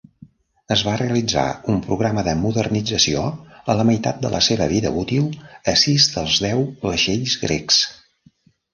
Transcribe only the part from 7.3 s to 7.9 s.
grecs.